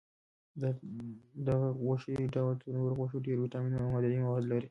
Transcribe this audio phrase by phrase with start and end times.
[0.61, 0.69] دا
[1.47, 1.49] د
[1.83, 4.59] غوښې ډول تر نورو غوښو ډېر ویټامینونه او معدني مواد لري.